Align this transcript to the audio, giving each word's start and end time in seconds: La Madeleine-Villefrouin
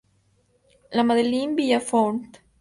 La 0.91 1.03
Madeleine-Villefrouin 1.03 2.23